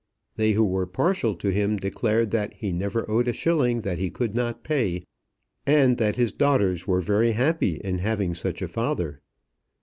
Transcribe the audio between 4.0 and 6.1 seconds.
could not pay, and